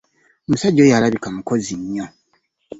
Omusajja 0.45 0.81
oyo 0.85 0.93
alabika 0.95 1.27
mukozi 1.35 1.73
nnyo. 1.81 2.05